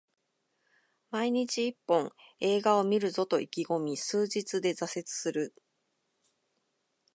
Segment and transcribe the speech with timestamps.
[1.11, 5.53] 毎日一本、映画を観るぞと意気込み数日で挫折する